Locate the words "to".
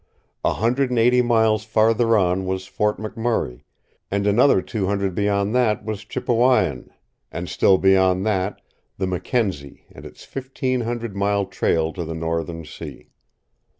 11.93-12.03